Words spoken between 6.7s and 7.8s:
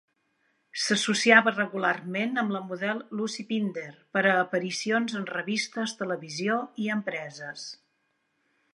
i empreses.